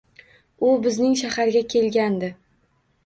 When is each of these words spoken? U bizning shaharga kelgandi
U 0.69 0.71
bizning 0.87 1.13
shaharga 1.23 1.63
kelgandi 1.75 2.31